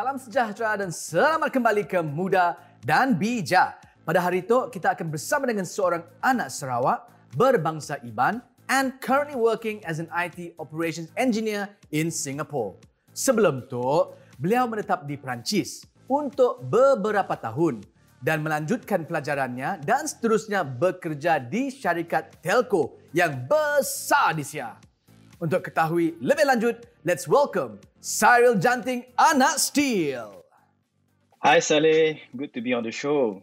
[0.00, 3.76] Salam sejahtera dan selamat kembali ke Muda dan Bija.
[4.00, 7.04] Pada hari itu, kita akan bersama dengan seorang anak Sarawak
[7.36, 8.40] berbangsa Iban
[8.72, 12.80] and currently working as an IT operations engineer in Singapore.
[13.12, 13.84] Sebelum tu,
[14.40, 17.84] beliau menetap di Perancis untuk beberapa tahun
[18.24, 24.80] dan melanjutkan pelajarannya dan seterusnya bekerja di syarikat telco yang besar di Sia.
[25.40, 30.44] Untuk ketahui lebih lanjut, let's welcome Cyril Janting Anak Steel.
[31.40, 33.40] Hi Saleh, good to be on the show.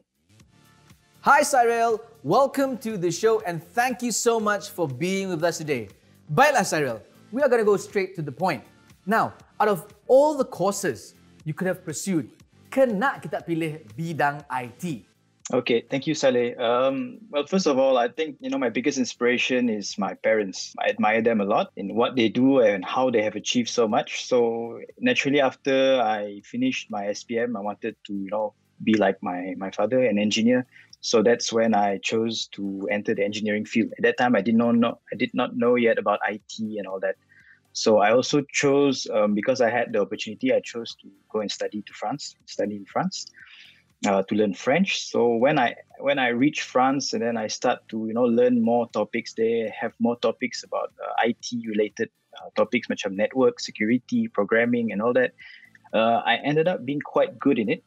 [1.25, 5.57] Hi Cyril, welcome to the show and thank you so much for being with us
[5.57, 5.89] today.
[6.29, 7.01] Baiklah Cyril,
[7.33, 8.61] we are going to go straight to the point.
[9.09, 11.17] Now, out of all the courses
[11.49, 12.29] you could have pursued,
[12.69, 15.01] kena kita pilih bidang IT?
[15.53, 16.59] Okay, thank you, Saleh.
[16.59, 20.73] Um, well, first of all, I think you know my biggest inspiration is my parents.
[20.77, 23.87] I admire them a lot in what they do and how they have achieved so
[23.87, 24.25] much.
[24.25, 29.55] So naturally, after I finished my SPM, I wanted to you know be like my
[29.57, 30.67] my father, an engineer.
[30.99, 33.93] So that's when I chose to enter the engineering field.
[33.97, 36.87] At that time, I did not know I did not know yet about IT and
[36.87, 37.15] all that.
[37.71, 40.51] So I also chose um, because I had the opportunity.
[40.51, 43.27] I chose to go and study to France, study in France
[44.05, 45.01] uh, to learn French.
[45.09, 48.61] So when I when I reach France and then I start to you know learn
[48.61, 53.59] more topics there, have more topics about uh, IT related uh, topics, much of network
[53.59, 55.33] security, programming, and all that.
[55.93, 57.83] Uh, I ended up being quite good in it.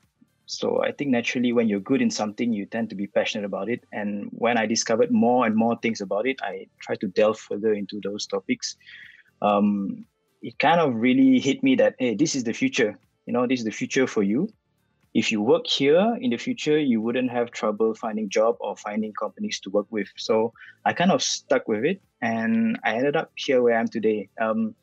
[0.47, 3.69] So I think naturally, when you're good in something, you tend to be passionate about
[3.69, 3.85] it.
[3.93, 7.73] And when I discovered more and more things about it, I tried to delve further
[7.73, 8.75] into those topics.
[9.43, 10.07] Um,
[10.43, 12.99] it kind of really hit me that hey, this is the future.
[13.27, 14.53] You know, this is the future for you
[15.13, 19.13] if you work here in the future, you wouldn't have trouble finding job or finding
[19.13, 20.09] companies to work with.
[20.17, 20.53] So
[20.85, 24.29] I kind of stuck with it, and I ended up here where I am today.
[24.41, 24.75] Um,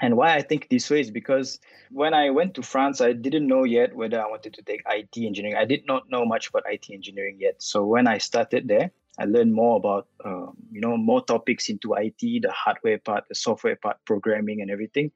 [0.00, 1.58] and why I think this way is because
[1.90, 5.16] when I went to France, I didn't know yet whether I wanted to take IT
[5.16, 5.56] engineering.
[5.56, 7.62] I did not know much about IT engineering yet.
[7.62, 11.94] So when I started there, I learned more about um, you know more topics into
[11.94, 15.12] IT, the hardware part, the software part, programming, and everything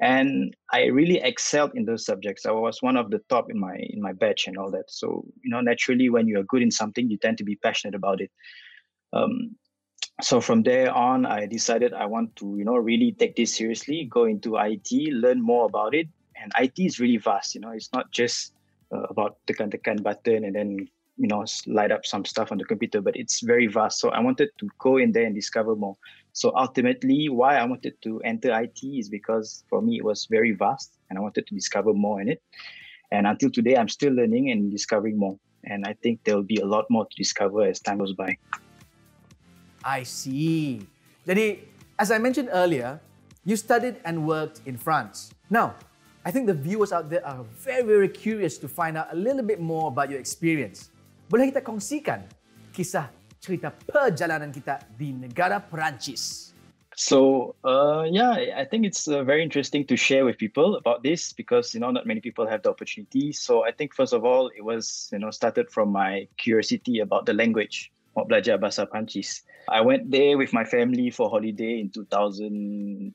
[0.00, 2.46] and i really excelled in those subjects.
[2.46, 4.90] I was one of the top in my in my batch and all that.
[4.90, 7.94] So you know naturally when you are good in something you tend to be passionate
[7.94, 8.30] about it.
[9.12, 9.56] Um,
[10.20, 14.08] so from there on i decided i want to you know really take this seriously
[14.10, 16.08] go into it learn more about it.
[16.40, 18.52] And it is really vast you know it's not just
[18.94, 20.88] uh, about tekan tekan button and then
[21.18, 23.98] you know light up some stuff on the computer but it's very vast.
[24.00, 25.96] So i wanted to go in there and discover more.
[26.32, 30.52] So ultimately why i wanted to enter it is because for me it was very
[30.52, 32.40] vast and i wanted to discover more in it.
[33.10, 35.36] And until today i'm still learning and discovering more.
[35.64, 38.38] And i think there'll be a lot more to discover as time goes by.
[39.84, 40.86] I see.
[41.26, 41.66] Jadi
[41.98, 43.00] as i mentioned earlier
[43.44, 45.34] you studied and worked in france.
[45.50, 45.74] Now
[46.24, 49.42] I think the viewers out there are very, very curious to find out a little
[49.42, 50.90] bit more about your experience.
[51.28, 52.24] Boleh kita kongsikan
[52.72, 56.56] kisah cerita perjalanan kita di negara Perancis?
[56.96, 61.36] So, uh, yeah, I think it's uh, very interesting to share with people about this
[61.36, 63.30] because you know not many people have the opportunity.
[63.36, 67.28] So, I think first of all, it was you know started from my curiosity about
[67.28, 67.92] the language.
[68.16, 69.44] Mau belajar bahasa Perancis.
[69.68, 73.14] I went there with my family for holiday in 2007.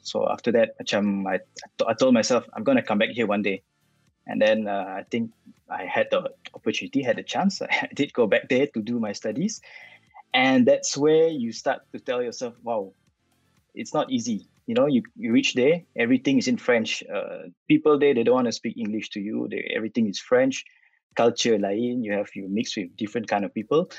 [0.00, 1.38] So after that, macam I,
[1.84, 3.60] I told myself I'm gonna come back here one day.
[4.26, 5.30] And then uh, I think
[5.68, 7.60] I had the opportunity, had the chance.
[7.62, 9.60] I did go back there to do my studies.
[10.32, 12.92] And that's where you start to tell yourself, wow,
[13.74, 14.48] it's not easy.
[14.66, 17.02] You know, you, you reach there, everything is in French.
[17.04, 19.46] Uh, people there, they don't want to speak English to you.
[19.50, 20.64] They, everything is French.
[21.16, 23.90] Culture lain, you have you mix with different kind of people.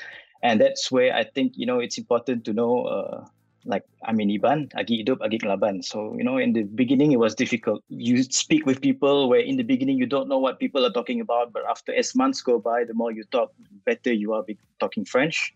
[0.42, 3.24] And that's where I think, you know, it's important to know uh,
[3.66, 5.84] like I'm in Iban, agi hidup, agi kelaban.
[5.84, 7.82] So, you know, in the beginning, it was difficult.
[7.88, 11.20] You speak with people where in the beginning, you don't know what people are talking
[11.20, 11.52] about.
[11.52, 13.52] But after as months go by, the more you talk,
[13.84, 14.44] better you are
[14.80, 15.52] talking French.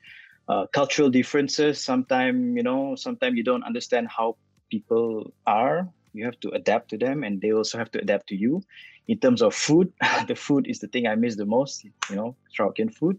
[0.48, 4.36] Uh, cultural differences, sometimes, you know, sometimes you don't understand how
[4.70, 5.88] people are.
[6.12, 8.62] You have to adapt to them and they also have to adapt to you.
[9.06, 9.92] In terms of food,
[10.26, 13.18] the food is the thing I miss the most, you know, Sarawak food.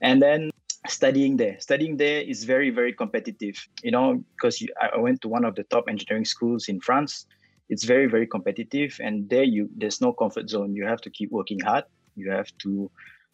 [0.00, 0.49] And then
[0.88, 1.58] studying there.
[1.60, 5.64] Studying there is very very competitive you know because i went to one of the
[5.64, 7.26] top engineering schools in france.
[7.68, 10.74] It's very very competitive and there you there's no comfort zone.
[10.74, 11.84] You have to keep working hard.
[12.16, 12.90] You have to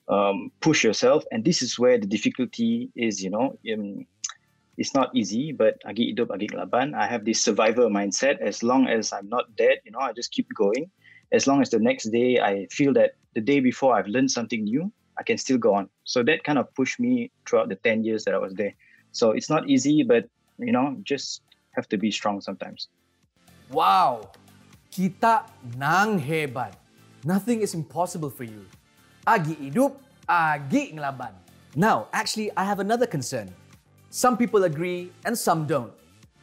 [0.08, 3.58] um, push yourself and this is where the difficulty is you know.
[3.72, 4.06] Um,
[4.78, 8.40] it's not easy but agi agi i have this survivor mindset.
[8.40, 10.90] As long as i'm not dead you know i just keep going.
[11.32, 14.64] As long as the next day i feel that the day before i've learned something
[14.64, 15.88] new I can still go on.
[16.04, 18.74] So that kind of pushed me throughout the 10 years that I was there.
[19.12, 20.28] So it's not easy, but
[20.58, 21.42] you know, just
[21.72, 22.88] have to be strong sometimes.
[23.70, 24.30] Wow.
[24.96, 25.44] kita
[25.76, 26.72] nang hebat.
[27.20, 28.64] Nothing is impossible for you.
[29.28, 31.36] Agi hidup, agi ngelaban.
[31.76, 33.52] Now, actually, I have another concern.
[34.08, 35.92] Some people agree and some don't.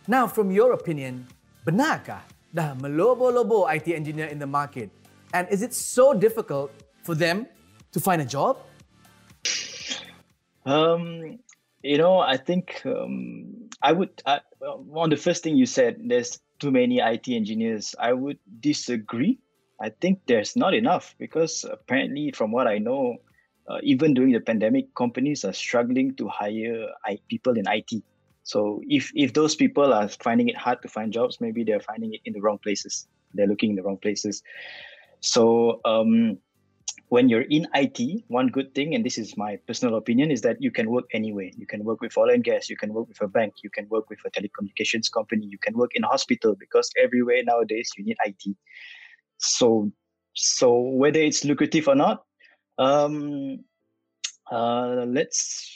[0.05, 1.25] Now, from your opinion,
[1.65, 2.21] benarkah
[2.53, 4.93] dah melobo-lobo IT engineer in the market?
[5.33, 6.69] And is it so difficult
[7.01, 7.49] for them
[7.93, 8.57] to find a job?
[10.65, 11.39] Um,
[11.81, 14.21] you know, I think um, I would.
[14.25, 17.95] I, on the first thing you said, there's too many IT engineers.
[17.99, 19.39] I would disagree.
[19.81, 23.17] I think there's not enough because apparently, from what I know,
[23.67, 28.03] uh, even during the pandemic, companies are struggling to hire I- people in IT.
[28.43, 32.13] So if if those people are finding it hard to find jobs, maybe they're finding
[32.13, 33.07] it in the wrong places.
[33.33, 34.43] They're looking in the wrong places.
[35.19, 36.37] So um,
[37.09, 40.61] when you're in IT, one good thing, and this is my personal opinion, is that
[40.61, 41.49] you can work anywhere.
[41.55, 43.87] You can work with oil and gas, you can work with a bank, you can
[43.89, 48.03] work with a telecommunications company, you can work in a hospital because everywhere nowadays you
[48.03, 48.55] need IT.
[49.37, 49.91] So
[50.33, 52.23] so whether it's lucrative or not,
[52.77, 53.63] um,
[54.51, 55.69] uh, let's.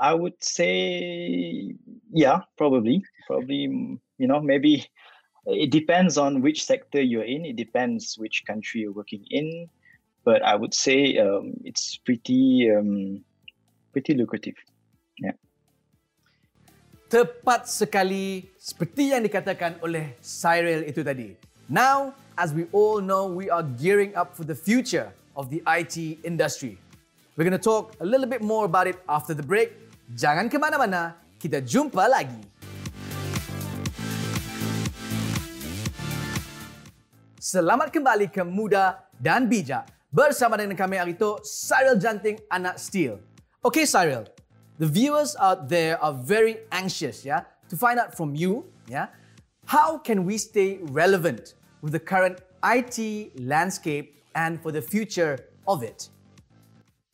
[0.00, 1.74] I would say,
[2.12, 3.62] yeah, probably, probably.
[4.18, 4.84] You know, maybe
[5.46, 7.44] it depends on which sector you're in.
[7.46, 9.68] It depends which country you're working in,
[10.26, 13.22] but I would say um, it's pretty, um,
[13.94, 14.58] pretty lucrative.
[17.06, 21.38] Tepat sekali seperti yang dikatakan oleh Cyril itu tadi.
[21.70, 25.94] Now, as we all know, we are gearing up for the future of the IT
[26.26, 26.74] industry.
[27.38, 29.70] We're going to talk a little bit more about it after the break.
[30.18, 32.42] Jangan ke mana-mana, kita jumpa lagi.
[37.38, 39.95] Selamat kembali ke Muda dan Bijak.
[40.14, 43.18] Bersama dengan kami hari itu, Cyril Janting, anak Steel.
[43.66, 44.22] Okay, Cyril.
[44.78, 49.10] The viewers out there are very anxious, yeah, to find out from you, yeah,
[49.66, 52.98] how can we stay relevant with the current IT
[53.40, 56.08] landscape and for the future of it?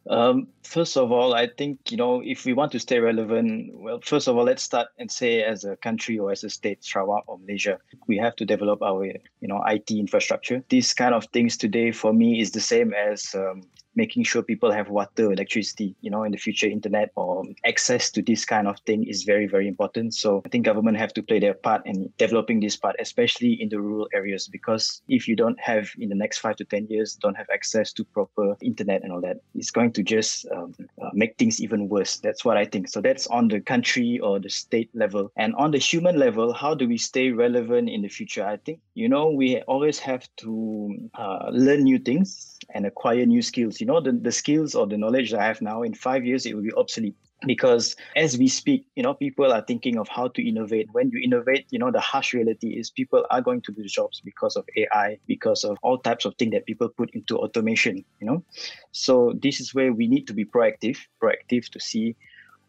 [0.09, 4.01] Um, first of all, I think you know if we want to stay relevant, well,
[4.03, 7.25] first of all, let's start and say as a country or as a state, Sarawak
[7.29, 7.79] or Malaysia,
[8.09, 10.63] we have to develop our you know IT infrastructure.
[10.69, 13.63] These kind of things today for me is the same as um,
[13.95, 15.95] making sure people have water, electricity.
[16.01, 19.47] You know, in the future, internet or access to this kind of thing is very
[19.47, 20.15] very important.
[20.15, 23.69] So I think government have to play their part in developing this part, especially in
[23.69, 27.15] the rural areas, because if you don't have in the next five to ten years
[27.15, 31.11] don't have access to proper internet and all that, it's going to just um, uh,
[31.13, 32.19] make things even worse.
[32.19, 32.89] That's what I think.
[32.89, 35.31] So that's on the country or the state level.
[35.37, 38.45] And on the human level, how do we stay relevant in the future?
[38.45, 43.43] I think, you know, we always have to uh, learn new things and acquire new
[43.43, 43.81] skills.
[43.81, 46.47] You know, the, the skills or the knowledge that I have now in five years,
[46.47, 47.17] it will be obsolete.
[47.45, 50.87] Because as we speak you know people are thinking of how to innovate.
[50.93, 54.21] When you innovate you know the harsh reality is people are going to lose jobs
[54.21, 58.27] because of ai because of all types of things that people put into automation you
[58.29, 58.45] know.
[58.93, 62.15] So this is where we need to be proactive proactive to see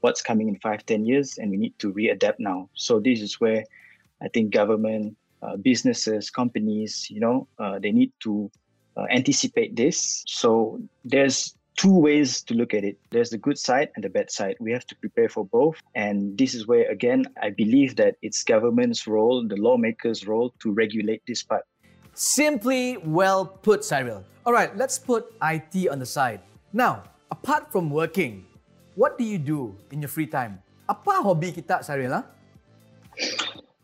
[0.01, 2.67] what's coming in five ten years and we need to readapt now.
[2.73, 3.63] So this is where
[4.23, 8.49] i think government uh, businesses companies you know uh, they need to
[8.97, 12.97] uh, anticipate this so there's two ways to look at it.
[13.09, 14.55] There's the good side and the bad side.
[14.59, 15.81] We have to prepare for both.
[15.95, 20.71] And this is where, again, I believe that it's government's role, the lawmakers' role to
[20.71, 21.65] regulate this part.
[22.13, 24.23] Simply well put, Cyril.
[24.45, 26.41] All right, let's put IT on the side.
[26.71, 28.45] Now, apart from working,
[28.95, 30.61] what do you do in your free time?
[30.87, 32.11] Apa hobi kita, Cyril?
[32.13, 32.23] Huh?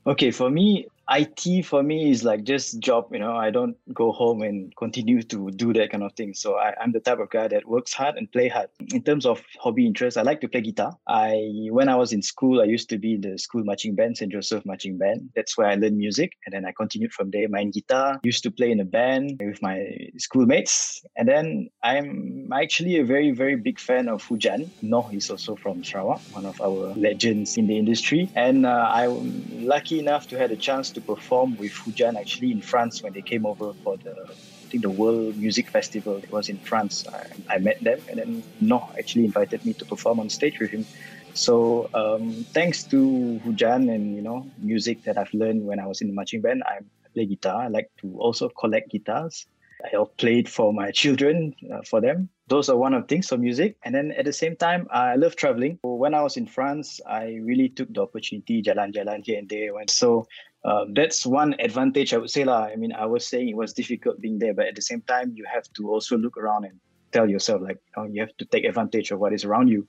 [0.05, 3.35] Okay, for me, IT for me is like just job, you know.
[3.35, 6.33] I don't go home and continue to do that kind of thing.
[6.33, 8.69] So I, I'm the type of guy that works hard and play hard.
[8.93, 10.97] In terms of hobby interest, I like to play guitar.
[11.07, 14.17] I when I was in school, I used to be in the school marching band,
[14.17, 14.31] St.
[14.31, 15.29] Joseph Marching Band.
[15.35, 16.33] That's where I learned music.
[16.45, 19.61] And then I continued from there, playing guitar, used to play in a band with
[19.61, 19.85] my
[20.17, 21.03] schoolmates.
[21.17, 24.71] And then I'm actually a very, very big fan of Hujan.
[24.81, 28.29] Noh, he's also from Sarawak, one of our legends in the industry.
[28.35, 32.61] And uh, I'm lucky enough to have a chance to perform with Hujan actually in
[32.61, 36.17] France when they came over for the I think the World Music Festival.
[36.17, 37.03] It was in France.
[37.11, 40.69] I, I met them, and then Noh actually invited me to perform on stage with
[40.69, 40.85] him.
[41.33, 46.01] So um, thanks to Hujan and you know music that I've learned when I was
[46.01, 46.79] in the marching band, I
[47.13, 47.63] play guitar.
[47.63, 49.47] I like to also collect guitars.
[49.83, 52.29] I played for my children, uh, for them.
[52.49, 53.77] Those are one of the things for music.
[53.83, 55.77] And then at the same time, I love traveling.
[55.83, 59.77] When I was in France, I really took the opportunity, jalan-jalan here and there.
[59.77, 60.25] And so
[60.65, 62.43] uh, that's one advantage I would say.
[62.43, 62.63] lah.
[62.65, 65.31] I mean, I was saying it was difficult being there, but at the same time,
[65.35, 66.79] you have to also look around and
[67.11, 69.87] tell yourself, like, oh, you have to take advantage of what is around you.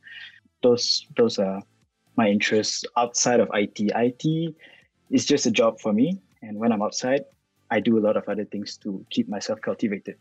[0.63, 1.63] Those, those are
[2.17, 3.81] my interests outside of IT.
[3.81, 4.55] IT
[5.11, 6.21] is just a job for me.
[6.43, 7.25] And when I'm outside,
[7.71, 10.17] I do a lot of other things to keep myself cultivated.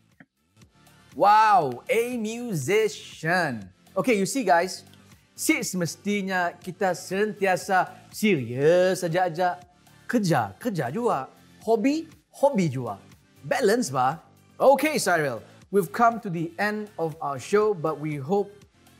[1.20, 3.68] Wow, a musician.
[3.92, 4.88] Okay, you see guys,
[5.36, 9.60] semestinya kita sentiasa serius saja-aja.
[10.08, 11.28] Kerja, kerja juga.
[11.60, 12.96] Hobi, hobi juga.
[13.44, 14.16] Balance ba?
[14.56, 18.48] Okay, Cyril, we've come to the end of our show, but we hope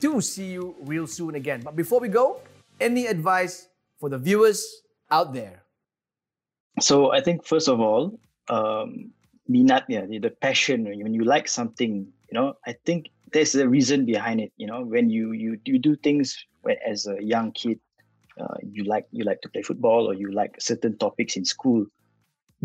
[0.04, 1.64] to see you real soon again.
[1.64, 2.44] But before we go,
[2.84, 4.60] any advice for the viewers
[5.08, 5.64] out there?
[6.84, 8.12] So I think first of all,
[8.52, 9.16] um,
[9.50, 14.06] minat, yeah, the passion when you like something, you know, I think there's a reason
[14.06, 14.52] behind it.
[14.56, 17.80] You know, when you you you do things when, as a young kid,
[18.38, 21.86] uh, you like you like to play football or you like certain topics in school.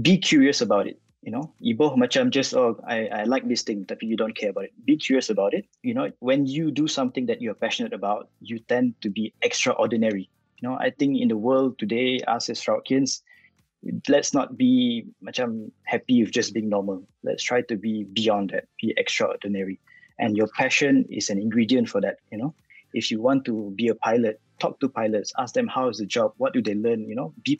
[0.01, 1.01] Be curious about it.
[1.25, 4.53] You know, ibo macam just oh I, I like this thing, but you don't care
[4.53, 4.73] about it.
[4.85, 5.65] Be curious about it.
[5.81, 10.29] You know, when you do something that you're passionate about, you tend to be extraordinary.
[10.61, 13.24] You know, I think in the world today, us as Sarawakians,
[14.07, 17.07] let's not be macam happy with just being normal.
[17.23, 19.79] Let's try to be beyond that, be extraordinary.
[20.17, 22.55] And your passion is an ingredient for that, you know.
[22.93, 26.05] If you want to be a pilot, talk to pilots, ask them how is the
[26.05, 27.59] job, what do they learn, you know, be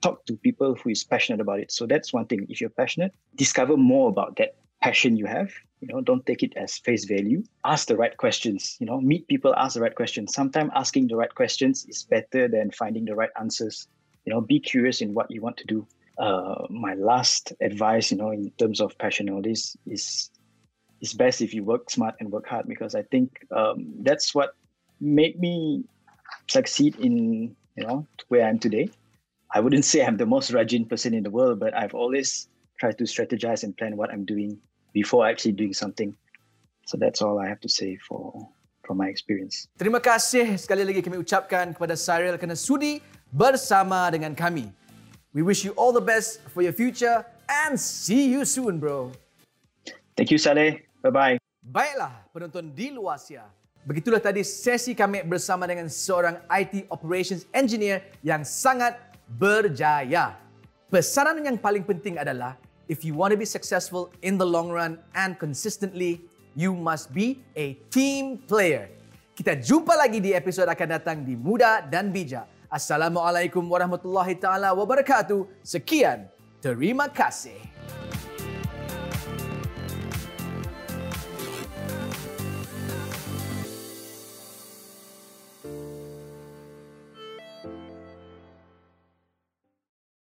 [0.00, 1.70] talk to people who is passionate about it.
[1.70, 2.46] So that's one thing.
[2.48, 5.52] If you're passionate, discover more about that passion you have.
[5.80, 7.42] You know, don't take it as face value.
[7.64, 8.76] Ask the right questions.
[8.80, 10.34] You know, meet people, ask the right questions.
[10.34, 13.88] Sometimes asking the right questions is better than finding the right answers
[14.24, 15.86] you know be curious in what you want to do.
[16.18, 20.30] Uh, my last advice you know in terms of passion all this is
[21.00, 24.50] it's best if you work smart and work hard because i think um, that's what
[25.00, 25.82] made me
[26.48, 28.88] succeed in you know where i'm today.
[29.54, 32.48] I wouldn't say i'm the most rajin person in the world but i've always
[32.78, 34.58] tried to strategize and plan what i'm doing
[34.92, 36.14] before actually doing something.
[36.86, 38.46] So that's all i have to say for
[38.84, 39.70] from my experience.
[39.78, 42.98] Terima kasih sekali lagi kami ucapkan kepada Cyril kerana sudi
[43.30, 44.70] bersama dengan kami.
[45.30, 49.14] We wish you all the best for your future and see you soon, bro.
[50.18, 50.82] Thank you, Saleh.
[51.00, 51.38] Bye-bye.
[51.62, 53.46] Baiklah, penonton di luar sia.
[53.86, 58.98] Begitulah tadi sesi kami bersama dengan seorang IT Operations Engineer yang sangat
[59.38, 60.36] berjaya.
[60.90, 62.58] Pesanan yang paling penting adalah,
[62.90, 66.20] if you want to be successful in the long run and consistently,
[66.58, 68.90] you must be a team player.
[69.32, 72.59] Kita jumpa lagi di episod akan datang di Muda dan Bijak.
[72.70, 75.42] Assalamualaikum warahmatullahi taala wabarakatuh.
[75.66, 76.30] Sekian,
[76.62, 77.58] terima kasih.